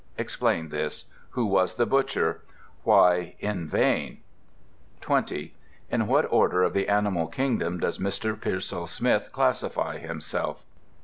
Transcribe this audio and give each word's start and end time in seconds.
Explain 0.17 0.69
this. 0.69 1.05
Who 1.29 1.45
was 1.45 1.75
the 1.75 1.85
butcher? 1.85 2.41
Why 2.81 3.35
"in 3.39 3.67
vain"? 3.67 4.17
20. 5.01 5.53
In 5.91 6.07
what 6.07 6.25
order 6.33 6.63
of 6.63 6.73
the 6.73 6.87
Animal 6.89 7.27
Kingdom 7.27 7.79
does 7.79 7.99
Mr. 7.99 8.33
Pearsall 8.41 8.87
Smith 8.87 9.31
classify 9.31 9.99
himself? 9.99 10.63